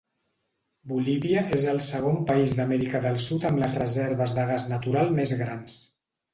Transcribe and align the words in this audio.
Bolívia 0.93 1.43
és 1.57 1.65
el 1.73 1.81
segon 1.89 2.17
país 2.31 2.57
d'Amèrica 2.61 3.03
del 3.05 3.21
Sud 3.27 3.47
amb 3.53 3.63
les 3.67 3.79
reserves 3.83 4.37
de 4.41 4.49
gas 4.53 4.69
natural 4.75 5.17
més 5.23 5.39
grans. 5.47 5.81